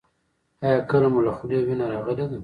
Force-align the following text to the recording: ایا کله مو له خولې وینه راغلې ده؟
ایا 0.65 0.79
کله 0.89 1.07
مو 1.13 1.19
له 1.25 1.31
خولې 1.37 1.57
وینه 1.65 1.85
راغلې 1.93 2.25
ده؟ 2.29 2.37